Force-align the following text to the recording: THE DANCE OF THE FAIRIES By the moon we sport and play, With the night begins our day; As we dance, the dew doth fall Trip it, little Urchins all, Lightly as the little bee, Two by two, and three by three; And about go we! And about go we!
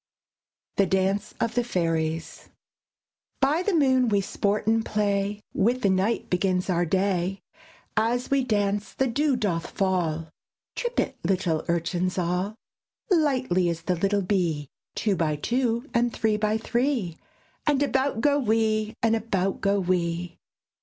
THE 0.77 0.87
DANCE 0.87 1.35
OF 1.39 1.53
THE 1.53 1.63
FAIRIES 1.63 2.49
By 3.39 3.61
the 3.61 3.75
moon 3.75 4.09
we 4.09 4.19
sport 4.19 4.65
and 4.65 4.83
play, 4.83 5.41
With 5.53 5.83
the 5.83 5.91
night 5.91 6.27
begins 6.27 6.71
our 6.71 6.85
day; 6.87 7.43
As 7.95 8.31
we 8.31 8.43
dance, 8.43 8.93
the 8.95 9.05
dew 9.05 9.35
doth 9.35 9.67
fall 9.69 10.29
Trip 10.75 10.99
it, 10.99 11.17
little 11.23 11.63
Urchins 11.67 12.17
all, 12.17 12.55
Lightly 13.11 13.69
as 13.69 13.83
the 13.83 13.95
little 13.95 14.23
bee, 14.23 14.69
Two 14.95 15.15
by 15.15 15.35
two, 15.35 15.87
and 15.93 16.11
three 16.11 16.35
by 16.35 16.57
three; 16.57 17.19
And 17.67 17.83
about 17.83 18.21
go 18.21 18.39
we! 18.39 18.95
And 19.03 19.15
about 19.15 19.61
go 19.61 19.79
we! 19.79 20.39